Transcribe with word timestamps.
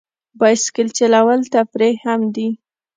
بایسکل 0.39 0.87
چلول 0.97 1.41
تفریح 1.55 1.97
هم 2.05 2.21
دی. 2.35 2.49